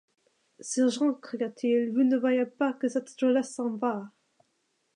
Sergent! 0.59 1.13
cria-t-il, 1.13 1.91
vous 1.91 2.03
ne 2.03 2.17
voyez 2.17 2.47
pas 2.47 2.73
que 2.73 2.87
cette 2.87 3.15
drôlesse 3.19 3.53
s’en 3.53 3.69
va! 3.77 4.09